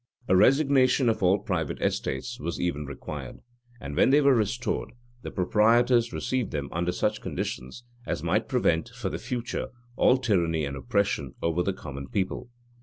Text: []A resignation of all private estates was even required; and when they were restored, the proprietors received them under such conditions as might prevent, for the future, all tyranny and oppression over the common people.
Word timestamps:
[]A 0.27 0.35
resignation 0.35 1.09
of 1.09 1.21
all 1.21 1.37
private 1.37 1.79
estates 1.79 2.39
was 2.39 2.59
even 2.59 2.87
required; 2.87 3.41
and 3.79 3.95
when 3.95 4.09
they 4.09 4.19
were 4.19 4.33
restored, 4.33 4.93
the 5.21 5.29
proprietors 5.29 6.11
received 6.11 6.49
them 6.49 6.69
under 6.71 6.91
such 6.91 7.21
conditions 7.21 7.83
as 8.07 8.23
might 8.23 8.49
prevent, 8.49 8.89
for 8.89 9.09
the 9.09 9.19
future, 9.19 9.67
all 9.95 10.17
tyranny 10.17 10.65
and 10.65 10.75
oppression 10.75 11.35
over 11.43 11.61
the 11.61 11.71
common 11.73 12.07
people. 12.07 12.49